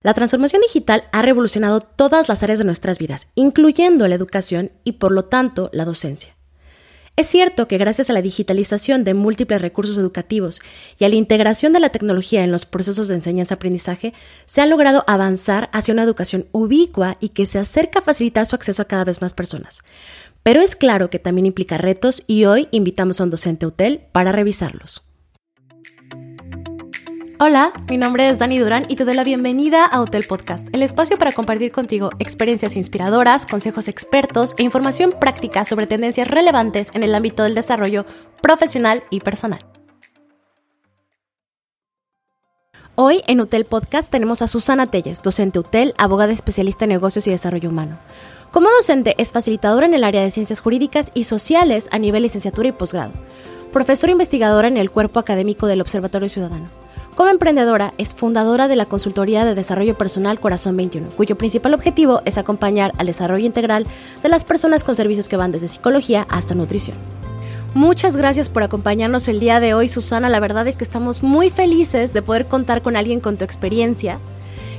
[0.00, 4.92] La transformación digital ha revolucionado todas las áreas de nuestras vidas, incluyendo la educación y
[4.92, 6.36] por lo tanto la docencia.
[7.16, 10.62] Es cierto que gracias a la digitalización de múltiples recursos educativos
[11.00, 14.14] y a la integración de la tecnología en los procesos de enseñanza-aprendizaje,
[14.46, 18.54] se ha logrado avanzar hacia una educación ubicua y que se acerca a facilitar su
[18.54, 19.82] acceso a cada vez más personas.
[20.44, 24.30] Pero es claro que también implica retos y hoy invitamos a un docente hotel para
[24.30, 25.07] revisarlos.
[27.40, 30.82] Hola, mi nombre es Dani Durán y te doy la bienvenida a Hotel Podcast, el
[30.82, 37.04] espacio para compartir contigo experiencias inspiradoras, consejos expertos e información práctica sobre tendencias relevantes en
[37.04, 38.06] el ámbito del desarrollo
[38.42, 39.60] profesional y personal.
[42.96, 47.30] Hoy en Hotel Podcast tenemos a Susana Telles, docente UTEL, abogada especialista en negocios y
[47.30, 48.00] desarrollo humano.
[48.50, 52.66] Como docente es facilitadora en el área de ciencias jurídicas y sociales a nivel licenciatura
[52.66, 53.12] y posgrado,
[53.72, 56.87] profesora investigadora en el cuerpo académico del Observatorio Ciudadano
[57.18, 62.22] como emprendedora, es fundadora de la consultoría de desarrollo personal Corazón 21, cuyo principal objetivo
[62.24, 63.88] es acompañar al desarrollo integral
[64.22, 66.96] de las personas con servicios que van desde psicología hasta nutrición.
[67.74, 70.28] Muchas gracias por acompañarnos el día de hoy, Susana.
[70.28, 74.20] La verdad es que estamos muy felices de poder contar con alguien con tu experiencia,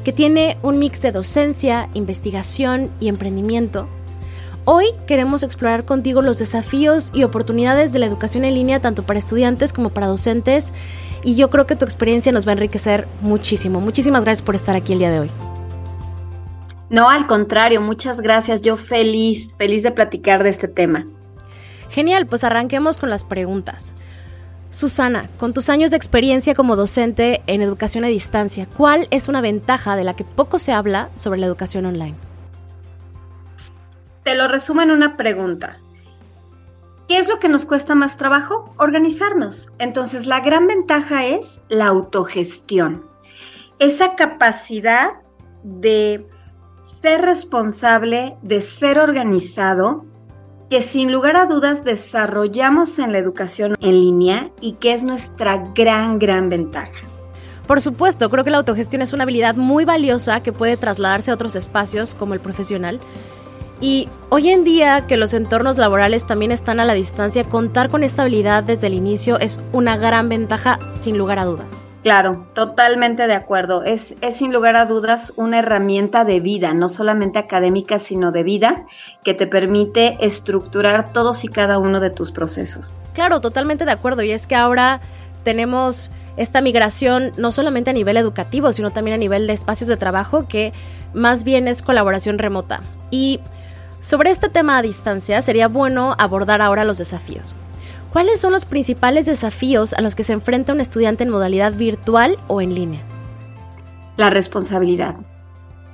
[0.05, 3.89] que tiene un mix de docencia, investigación y emprendimiento
[4.71, 9.17] Hoy queremos explorar contigo los desafíos y oportunidades de la educación en línea tanto para
[9.17, 10.73] estudiantes como para docentes
[11.23, 13.81] y yo creo que tu experiencia nos va a enriquecer muchísimo.
[13.81, 15.31] Muchísimas gracias por estar aquí el día de hoy.
[16.91, 18.61] No, al contrario, muchas gracias.
[18.61, 21.07] Yo feliz, feliz de platicar de este tema.
[21.89, 23.95] Genial, pues arranquemos con las preguntas.
[24.69, 29.41] Susana, con tus años de experiencia como docente en educación a distancia, ¿cuál es una
[29.41, 32.28] ventaja de la que poco se habla sobre la educación online?
[34.29, 35.79] Te lo resumo en una pregunta.
[37.07, 38.71] ¿Qué es lo que nos cuesta más trabajo?
[38.77, 39.69] Organizarnos.
[39.79, 43.07] Entonces, la gran ventaja es la autogestión.
[43.79, 45.13] Esa capacidad
[45.63, 46.27] de
[46.83, 50.05] ser responsable, de ser organizado,
[50.69, 55.57] que sin lugar a dudas desarrollamos en la educación en línea y que es nuestra
[55.73, 56.91] gran, gran ventaja.
[57.65, 61.33] Por supuesto, creo que la autogestión es una habilidad muy valiosa que puede trasladarse a
[61.33, 62.99] otros espacios como el profesional
[63.81, 68.03] y hoy en día que los entornos laborales también están a la distancia, contar con
[68.03, 71.67] esta habilidad desde el inicio es una gran ventaja sin lugar a dudas.
[72.03, 73.83] Claro, totalmente de acuerdo.
[73.83, 78.43] Es, es, sin lugar a dudas una herramienta de vida, no solamente académica, sino de
[78.43, 78.85] vida,
[79.23, 82.93] que te permite estructurar todos y cada uno de tus procesos.
[83.13, 84.23] Claro, totalmente de acuerdo.
[84.23, 85.01] Y es que ahora
[85.43, 89.97] tenemos esta migración no solamente a nivel educativo, sino también a nivel de espacios de
[89.97, 90.71] trabajo, que
[91.13, 92.79] más bien es colaboración remota.
[93.11, 93.41] Y
[94.01, 97.55] sobre este tema a distancia sería bueno abordar ahora los desafíos.
[98.11, 102.37] ¿Cuáles son los principales desafíos a los que se enfrenta un estudiante en modalidad virtual
[102.47, 103.01] o en línea?
[104.17, 105.15] La responsabilidad.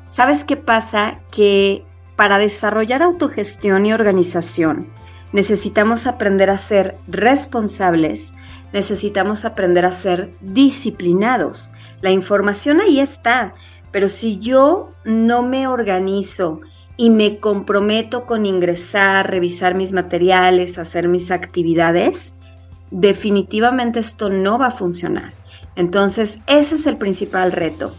[0.07, 1.19] ¿Sabes qué pasa?
[1.31, 1.83] Que
[2.15, 4.87] para desarrollar autogestión y organización
[5.33, 8.31] necesitamos aprender a ser responsables,
[8.71, 11.71] necesitamos aprender a ser disciplinados.
[12.01, 13.51] La información ahí está,
[13.91, 16.61] pero si yo no me organizo,
[16.97, 22.33] y me comprometo con ingresar, revisar mis materiales, hacer mis actividades,
[22.91, 25.31] definitivamente esto no va a funcionar.
[25.75, 27.93] Entonces, ese es el principal reto.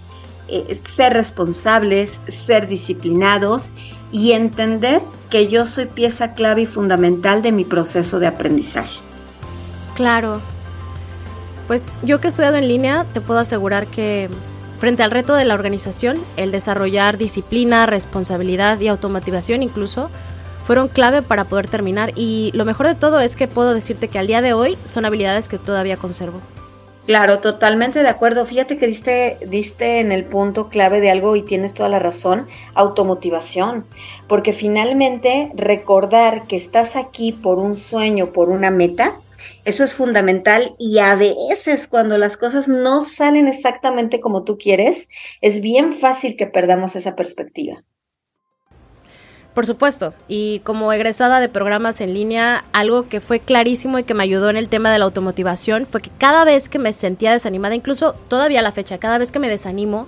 [0.49, 3.71] Eh, ser responsables, ser disciplinados
[4.13, 9.01] y entender que yo soy pieza clave y fundamental de mi proceso de aprendizaje.
[9.97, 10.41] Claro.
[11.67, 14.31] Pues yo que he estudiado en línea, te puedo asegurar que
[14.79, 20.11] Frente al reto de la organización, el desarrollar disciplina, responsabilidad y automatización incluso
[20.67, 24.19] fueron clave para poder terminar y lo mejor de todo es que puedo decirte que
[24.19, 26.41] al día de hoy son habilidades que todavía conservo.
[27.07, 28.45] Claro, totalmente de acuerdo.
[28.47, 32.49] Fíjate que diste, diste en el punto clave de algo y tienes toda la razón,
[32.75, 33.87] automotivación.
[34.27, 39.13] Porque finalmente recordar que estás aquí por un sueño, por una meta,
[39.67, 45.09] eso es fundamental y a veces cuando las cosas no salen exactamente como tú quieres,
[45.41, 47.83] es bien fácil que perdamos esa perspectiva.
[49.55, 54.15] Por supuesto, y como egresada de programas en línea, algo que fue clarísimo y que
[54.15, 57.33] me ayudó en el tema de la automotivación fue que cada vez que me sentía
[57.33, 60.07] desanimada, incluso todavía a la fecha, cada vez que me desanimo,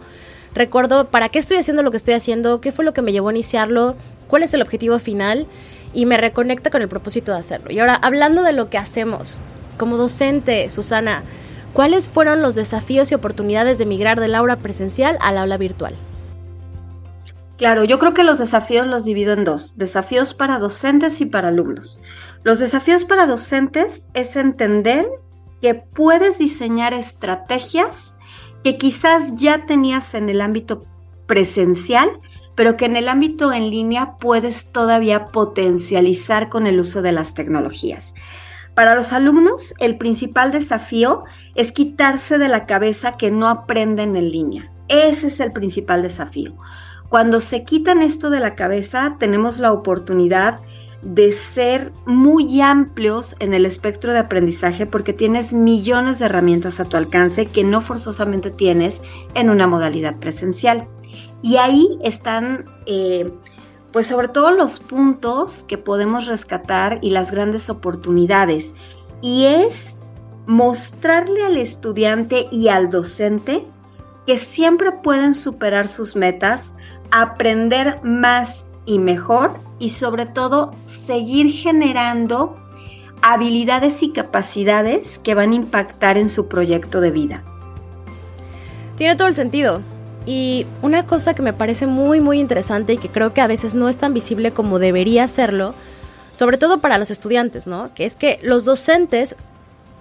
[0.55, 3.31] recuerdo para qué estoy haciendo lo que estoy haciendo, qué fue lo que me llevó
[3.31, 3.97] a iniciarlo,
[4.29, 5.49] cuál es el objetivo final
[5.94, 7.73] y me reconecta con el propósito de hacerlo.
[7.73, 9.38] Y ahora, hablando de lo que hacemos,
[9.79, 11.23] como docente, Susana,
[11.73, 15.95] ¿cuáles fueron los desafíos y oportunidades de migrar del aula presencial al aula virtual?
[17.57, 21.49] Claro, yo creo que los desafíos los divido en dos, desafíos para docentes y para
[21.49, 22.01] alumnos.
[22.45, 25.09] Los desafíos para docentes es entender
[25.61, 28.15] que puedes diseñar estrategias
[28.63, 30.85] que quizás ya tenías en el ámbito
[31.27, 32.09] presencial,
[32.55, 37.35] pero que en el ámbito en línea puedes todavía potencializar con el uso de las
[37.35, 38.15] tecnologías.
[38.79, 41.25] Para los alumnos, el principal desafío
[41.57, 44.71] es quitarse de la cabeza que no aprenden en línea.
[44.87, 46.55] Ese es el principal desafío.
[47.09, 50.61] Cuando se quitan esto de la cabeza, tenemos la oportunidad
[51.03, 56.85] de ser muy amplios en el espectro de aprendizaje porque tienes millones de herramientas a
[56.85, 59.03] tu alcance que no forzosamente tienes
[59.35, 60.87] en una modalidad presencial.
[61.43, 63.29] Y ahí están, eh,
[63.93, 68.75] pues sobre todo los puntos que podemos rescatar y las grandes oportunidades.
[69.23, 69.96] Y es
[70.46, 73.67] mostrarle al estudiante y al docente
[74.26, 76.73] que siempre pueden superar sus metas,
[77.11, 82.56] aprender más y mejor y sobre todo seguir generando
[83.23, 87.43] habilidades y capacidades que van a impactar en su proyecto de vida.
[88.96, 89.81] Tiene todo el sentido.
[90.29, 93.75] Y una cosa que me parece muy muy interesante y que creo que a veces
[93.75, 95.75] no es tan visible como debería serlo,
[96.35, 97.95] sobre todo para los estudiantes, ¿no?
[97.95, 99.37] Que es que los docentes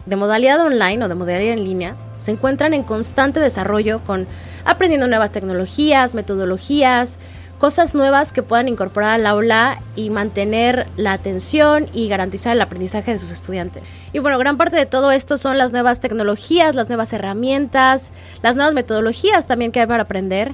[0.06, 4.28] de modalidad online o de modalidad en línea se encuentran en constante desarrollo con
[4.66, 7.20] aprendiendo nuevas tecnologías, metodologías,
[7.58, 13.12] cosas nuevas que puedan incorporar al aula y mantener la atención y garantizar el aprendizaje
[13.12, 13.84] de sus estudiantes.
[14.14, 18.12] Y bueno, gran parte de todo esto son las nuevas tecnologías, las nuevas herramientas,
[18.42, 20.54] las nuevas metodologías también que hay para aprender.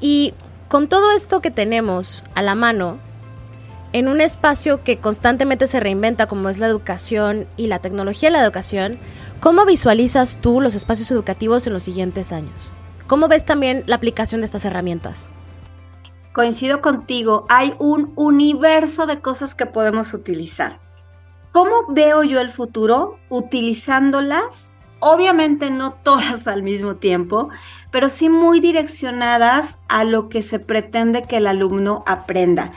[0.00, 0.34] Y
[0.68, 2.98] con todo esto que tenemos a la mano,
[3.92, 8.34] en un espacio que constantemente se reinventa como es la educación y la tecnología de
[8.34, 8.98] la educación,
[9.40, 12.72] ¿cómo visualizas tú los espacios educativos en los siguientes años?
[13.06, 15.30] ¿Cómo ves también la aplicación de estas herramientas?
[16.36, 20.80] Coincido contigo, hay un universo de cosas que podemos utilizar.
[21.50, 23.18] ¿Cómo veo yo el futuro?
[23.30, 27.48] Utilizándolas, obviamente no todas al mismo tiempo,
[27.90, 32.72] pero sí muy direccionadas a lo que se pretende que el alumno aprenda.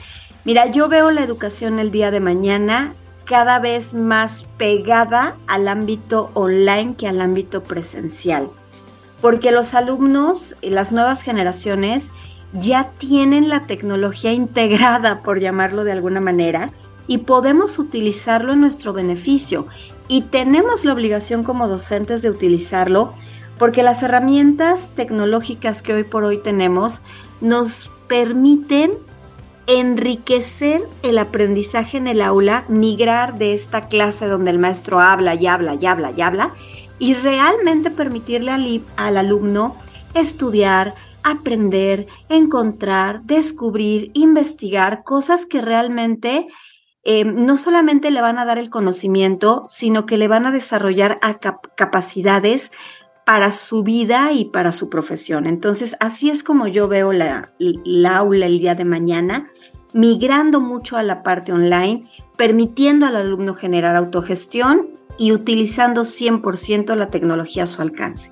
[0.45, 2.93] Mira, yo veo la educación el día de mañana
[3.25, 8.51] cada vez más pegada al ámbito online que al ámbito presencial,
[9.21, 12.09] porque los alumnos y las nuevas generaciones
[12.53, 16.71] ya tienen la tecnología integrada, por llamarlo de alguna manera,
[17.07, 19.67] y podemos utilizarlo en nuestro beneficio.
[20.07, 23.13] Y tenemos la obligación como docentes de utilizarlo
[23.59, 27.01] porque las herramientas tecnológicas que hoy por hoy tenemos
[27.41, 28.93] nos permiten
[29.67, 35.45] enriquecer el aprendizaje en el aula, migrar de esta clase donde el maestro habla y
[35.45, 36.53] habla y habla y habla,
[36.97, 39.75] y realmente permitirle al, al alumno
[40.15, 46.47] estudiar, aprender, encontrar, descubrir, investigar cosas que realmente
[47.03, 51.19] eh, no solamente le van a dar el conocimiento, sino que le van a desarrollar
[51.75, 52.71] capacidades
[53.25, 55.45] para su vida y para su profesión.
[55.45, 59.49] Entonces, así es como yo veo la, la aula el día de mañana,
[59.93, 64.87] migrando mucho a la parte online, permitiendo al alumno generar autogestión
[65.17, 68.31] y utilizando 100% la tecnología a su alcance.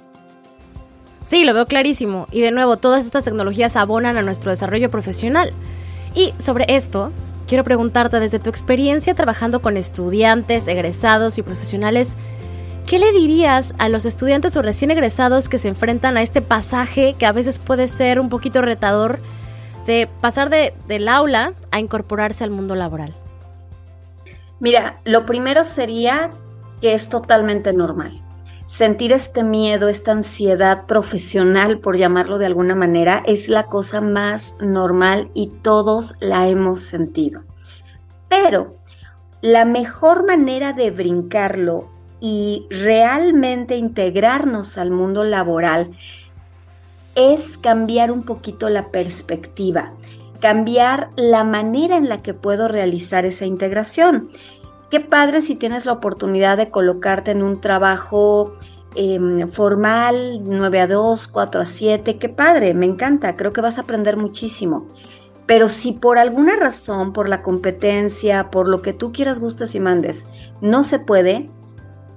[1.28, 2.26] Sí, lo veo clarísimo.
[2.32, 5.52] Y de nuevo, todas estas tecnologías abonan a nuestro desarrollo profesional.
[6.16, 7.12] Y sobre esto,
[7.48, 12.16] quiero preguntarte desde tu experiencia trabajando con estudiantes, egresados y profesionales,
[12.86, 17.14] ¿qué le dirías a los estudiantes o recién egresados que se enfrentan a este pasaje
[17.20, 19.20] que a veces puede ser un poquito retador
[19.86, 23.14] de pasar de, del aula a incorporarse al mundo laboral?
[24.62, 26.32] Mira, lo primero sería
[26.80, 28.22] que es totalmente normal
[28.68, 34.54] sentir este miedo, esta ansiedad profesional, por llamarlo de alguna manera, es la cosa más
[34.60, 37.44] normal y todos la hemos sentido.
[38.30, 38.78] Pero
[39.42, 45.92] la mejor manera de brincarlo y realmente integrarnos al mundo laboral
[47.16, 49.92] es cambiar un poquito la perspectiva,
[50.40, 54.30] cambiar la manera en la que puedo realizar esa integración.
[54.90, 58.56] Qué padre si tienes la oportunidad de colocarte en un trabajo
[58.96, 63.78] em, formal, 9 a 2, 4 a 7, qué padre, me encanta, creo que vas
[63.78, 64.88] a aprender muchísimo.
[65.46, 69.80] Pero si por alguna razón, por la competencia, por lo que tú quieras, gustes y
[69.80, 70.26] mandes,
[70.62, 71.50] no se puede,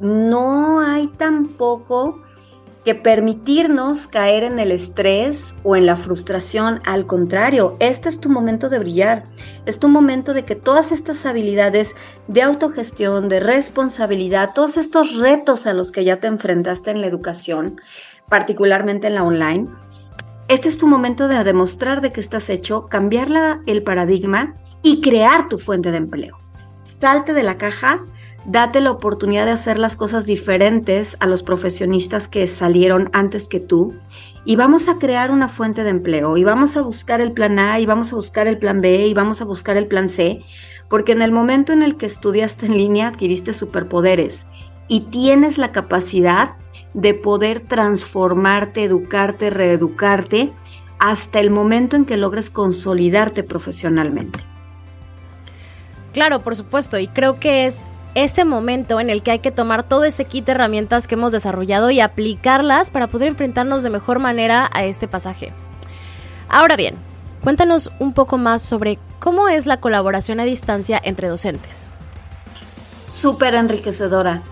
[0.00, 2.22] no hay tampoco
[2.84, 6.80] que permitirnos caer en el estrés o en la frustración.
[6.84, 9.24] Al contrario, este es tu momento de brillar.
[9.66, 11.94] Es tu momento de que todas estas habilidades
[12.26, 17.06] de autogestión, de responsabilidad, todos estos retos a los que ya te enfrentaste en la
[17.06, 17.80] educación,
[18.28, 19.68] particularmente en la online,
[20.48, 23.28] este es tu momento de demostrar de que estás hecho, cambiar
[23.66, 26.38] el paradigma y crear tu fuente de empleo.
[26.80, 28.04] Salte de la caja
[28.44, 33.60] date la oportunidad de hacer las cosas diferentes a los profesionistas que salieron antes que
[33.60, 33.94] tú
[34.44, 37.80] y vamos a crear una fuente de empleo y vamos a buscar el plan A
[37.80, 40.42] y vamos a buscar el plan B y vamos a buscar el plan C,
[40.88, 44.46] porque en el momento en el que estudiaste en línea adquiriste superpoderes
[44.88, 46.54] y tienes la capacidad
[46.94, 50.50] de poder transformarte, educarte, reeducarte
[50.98, 54.40] hasta el momento en que logres consolidarte profesionalmente.
[56.12, 59.82] Claro, por supuesto, y creo que es ese momento en el que hay que tomar
[59.84, 64.18] todo ese kit de herramientas que hemos desarrollado y aplicarlas para poder enfrentarnos de mejor
[64.18, 65.52] manera a este pasaje.
[66.48, 66.94] Ahora bien,
[67.42, 71.88] cuéntanos un poco más sobre cómo es la colaboración a distancia entre docentes.
[73.08, 74.42] Súper enriquecedora.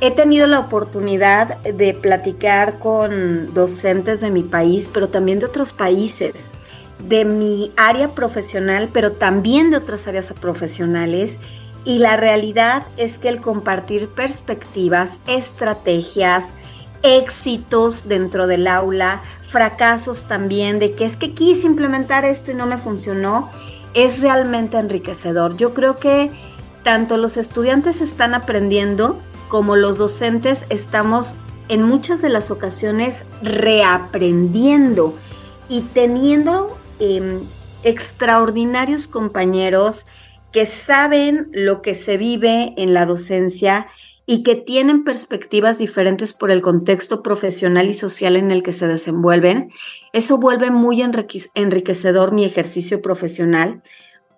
[0.00, 5.72] He tenido la oportunidad de platicar con docentes de mi país, pero también de otros
[5.72, 6.34] países,
[7.06, 11.38] de mi área profesional, pero también de otras áreas profesionales
[11.84, 16.44] y la realidad es que el compartir perspectivas, estrategias,
[17.02, 22.66] éxitos dentro del aula, fracasos también, de que es que quise implementar esto y no
[22.66, 23.50] me funcionó,
[23.92, 25.56] es realmente enriquecedor.
[25.56, 26.30] Yo creo que
[26.82, 31.34] tanto los estudiantes están aprendiendo como los docentes estamos
[31.68, 35.14] en muchas de las ocasiones reaprendiendo
[35.68, 37.40] y teniendo em,
[37.84, 40.06] extraordinarios compañeros
[40.54, 43.88] que saben lo que se vive en la docencia
[44.24, 48.86] y que tienen perspectivas diferentes por el contexto profesional y social en el que se
[48.86, 49.70] desenvuelven.
[50.12, 53.82] Eso vuelve muy enriquecedor mi ejercicio profesional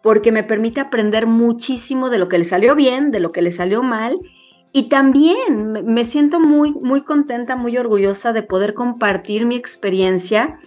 [0.03, 3.53] porque me permite aprender muchísimo de lo que le salió bien, de lo que le
[3.53, 4.19] salió mal
[4.73, 10.59] y también me siento muy muy contenta, muy orgullosa de poder compartir mi experiencia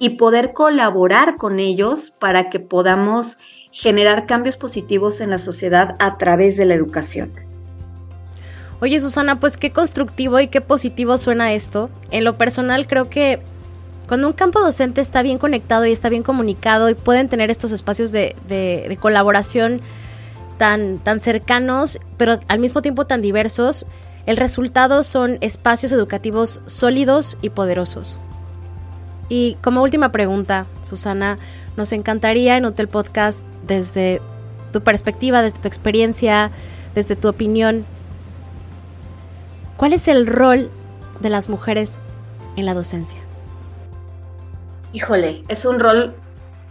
[0.00, 3.38] y poder colaborar con ellos para que podamos
[3.76, 7.30] generar cambios positivos en la sociedad a través de la educación.
[8.80, 11.90] Oye Susana, pues qué constructivo y qué positivo suena esto.
[12.10, 13.40] En lo personal creo que
[14.08, 17.70] cuando un campo docente está bien conectado y está bien comunicado y pueden tener estos
[17.70, 19.82] espacios de, colaboración
[20.56, 23.86] tan, tan cercanos, pero al mismo tiempo tan diversos,
[24.24, 28.18] el resultado son espacios educativos sólidos y poderosos.
[29.28, 31.38] Y como última pregunta, Susana,
[31.76, 34.20] nos encantaría en Hotel Podcast, desde
[34.72, 36.50] tu perspectiva, desde tu experiencia,
[36.94, 37.84] desde tu opinión,
[39.76, 40.70] ¿cuál es el rol
[41.20, 41.98] de las mujeres
[42.56, 43.18] en la docencia?
[44.92, 46.14] Híjole, es un rol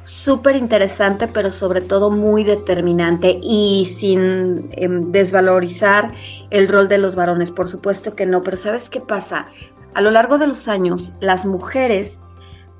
[0.04, 6.14] súper interesante, pero sobre todo muy determinante y sin em, desvalorizar
[6.50, 7.52] el rol de los varones.
[7.52, 9.48] Por supuesto que no, pero ¿sabes qué pasa?
[9.94, 12.20] A lo largo de los años, las mujeres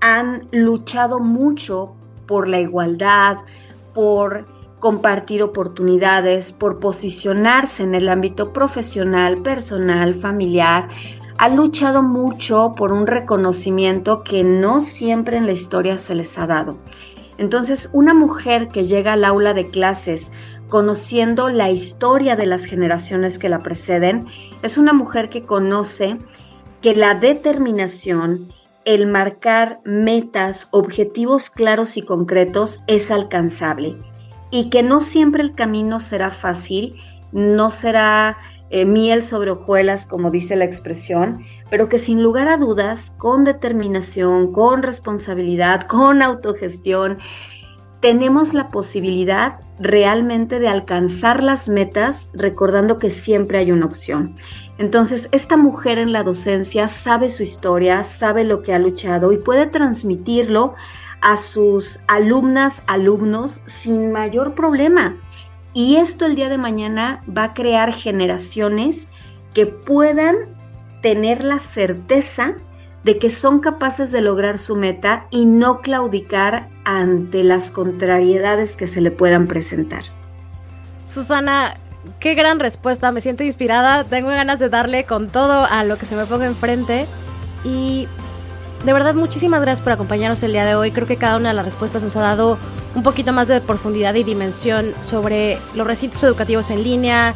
[0.02, 1.95] han luchado mucho
[2.28, 3.38] por la igualdad,
[3.94, 4.46] por
[4.80, 10.88] compartir oportunidades, por posicionarse en el ámbito profesional, personal, familiar.
[11.38, 16.48] Ha luchado mucho por un reconocimiento que no siempre en la historia se les ha
[16.48, 16.78] dado.
[17.38, 20.32] Entonces, una mujer que llega al aula de clases
[20.70, 24.26] conociendo la historia de las generaciones que la preceden,
[24.62, 26.18] es una mujer que conoce
[26.82, 28.54] que la determinación
[28.86, 33.98] el marcar metas, objetivos claros y concretos es alcanzable
[34.52, 36.96] y que no siempre el camino será fácil,
[37.32, 38.38] no será
[38.70, 43.44] eh, miel sobre hojuelas, como dice la expresión, pero que sin lugar a dudas, con
[43.44, 47.18] determinación, con responsabilidad, con autogestión,
[48.02, 54.36] tenemos la posibilidad realmente de alcanzar las metas recordando que siempre hay una opción.
[54.78, 59.38] Entonces, esta mujer en la docencia sabe su historia, sabe lo que ha luchado y
[59.38, 60.76] puede transmitirlo
[61.22, 65.16] a sus alumnas, alumnos sin mayor problema.
[65.74, 69.08] Y esto el día de mañana va a crear generaciones
[69.54, 70.36] que puedan
[71.02, 72.56] tener la certeza
[73.04, 78.88] de que son capaces de lograr su meta y no claudicar ante las contrariedades que
[78.88, 80.04] se le puedan presentar.
[81.06, 81.76] Susana,
[82.20, 86.06] qué gran respuesta, me siento inspirada, tengo ganas de darle con todo a lo que
[86.06, 87.06] se me ponga enfrente
[87.64, 88.08] y
[88.86, 91.56] de verdad muchísimas gracias por acompañarnos el día de hoy, creo que cada una de
[91.56, 92.58] las respuestas nos ha dado
[92.96, 97.36] un poquito más de profundidad y dimensión sobre los recintos educativos en línea,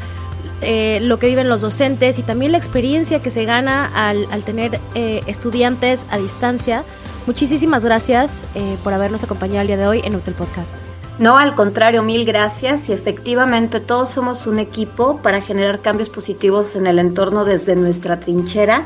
[0.61, 4.79] eh, lo que viven los docentes y también la experiencia que se gana al, tener
[4.95, 6.83] eh, estudiantes a distancia.
[7.27, 10.75] Muchísimas gracias eh, por habernos acompañado el día de hoy en Hotel Podcast.
[11.19, 16.77] No, al contrario, mil gracias y efectivamente todos somos un equipo para generar cambios positivos
[16.77, 18.85] en el entorno desde nuestra trinchera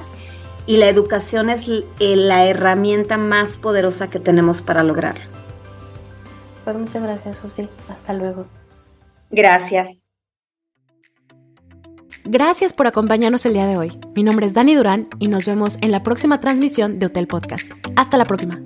[0.66, 1.68] y la educación es
[2.00, 5.24] la herramienta más poderosa que tenemos para lograrlo.
[6.64, 7.70] Pues muchas gracias, Susi.
[7.90, 8.48] Hasta luego.
[9.30, 10.02] Gracias.
[12.26, 14.00] Gracias por acompañarnos el día de hoy.
[14.16, 17.72] Mi nombre es Dani Durán y nos vemos en la próxima transmisión de Hotel Podcast.
[17.96, 18.62] Hasta la próxima.